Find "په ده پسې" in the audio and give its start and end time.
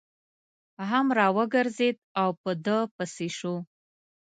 2.41-3.27